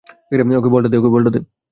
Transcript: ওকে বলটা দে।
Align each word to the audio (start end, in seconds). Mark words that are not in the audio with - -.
ওকে 0.57 0.69
বলটা 0.69 1.29
দে। 1.33 1.39